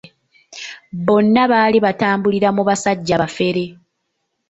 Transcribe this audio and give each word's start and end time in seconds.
Bonna 1.05 1.43
baali 1.51 1.77
batambulira 1.85 2.49
mu 2.55 2.61
basajja 2.67 3.15
bafere. 3.23 3.63